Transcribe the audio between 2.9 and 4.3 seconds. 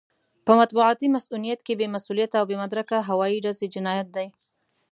هوايي ډزې جنايت دی.